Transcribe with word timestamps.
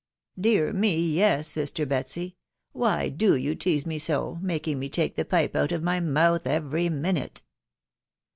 "Dear 0.39 0.73
me, 0.73 0.97
yes* 0.99 1.47
sitter 1.49 1.85
Betsy..... 1.85 2.35
Why 2.71 3.07
do 3.07 3.35
yow 3.35 3.53
tease 3.53 3.85
me 3.85 3.99
so, 3.99 4.39
making 4.41 4.79
me 4.79 4.89
take 4.89 5.15
the 5.15 5.23
pipe 5.25 5.55
out 5.55 5.71
of 5.71 5.83
ray 5.83 5.99
mouth 5.99 6.47
every 6.47 6.89
minute?" 6.89 7.43